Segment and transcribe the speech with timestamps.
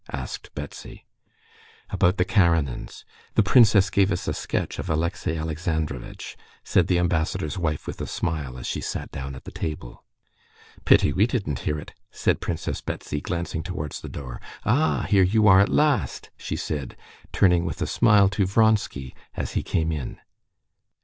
[0.11, 1.05] asked Betsy.
[1.91, 3.05] "About the Karenins.
[3.35, 8.07] The princess gave us a sketch of Alexey Alexandrovitch," said the ambassador's wife with a
[8.07, 10.03] smile, as she sat down at the table.
[10.85, 14.41] "Pity we didn't hear it!" said Princess Betsy, glancing towards the door.
[14.65, 16.97] "Ah, here you are at last!" she said,
[17.31, 20.17] turning with a smile to Vronsky, as he came in.